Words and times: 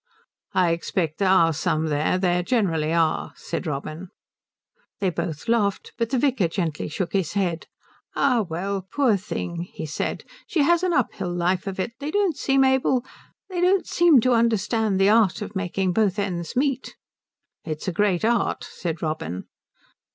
"I 0.55 0.71
expect 0.71 1.19
there 1.19 1.29
are 1.29 1.53
some 1.53 1.85
there. 1.85 2.17
There 2.17 2.41
generally 2.41 2.91
are," 2.91 3.33
said 3.35 3.67
Robin. 3.67 4.09
They 4.99 5.11
both 5.11 5.47
laughed; 5.47 5.91
but 5.95 6.09
the 6.09 6.17
vicar 6.17 6.47
gently 6.47 6.87
shook 6.87 7.13
his 7.13 7.33
head. 7.33 7.67
"Ah 8.15 8.43
well, 8.49 8.81
poor 8.91 9.15
thing," 9.15 9.61
he 9.71 9.85
said, 9.85 10.23
"she 10.47 10.63
has 10.63 10.81
an 10.81 10.91
uphill 10.91 11.31
life 11.31 11.67
of 11.67 11.79
it. 11.79 11.91
They 11.99 12.09
don't 12.09 12.35
seem 12.35 12.63
able 12.63 13.05
they 13.47 13.61
don't 13.61 13.85
seem 13.85 14.19
to 14.21 14.33
understand 14.33 14.99
the 14.99 15.09
art 15.09 15.39
of 15.39 15.55
making 15.55 15.93
both 15.93 16.17
ends 16.17 16.55
meet." 16.55 16.95
"It's 17.63 17.87
a 17.87 17.93
great 17.93 18.25
art," 18.25 18.63
said 18.63 19.03
Robin. 19.03 19.43